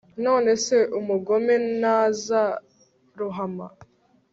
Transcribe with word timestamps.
nonese 0.25 0.75
Umugome 0.99 1.53
ntazarohama 1.79 3.67